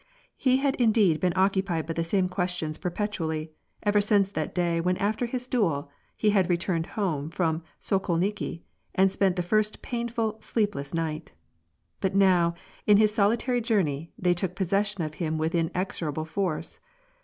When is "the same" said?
1.93-2.27